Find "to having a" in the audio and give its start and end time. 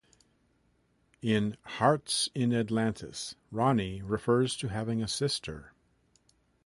4.57-5.07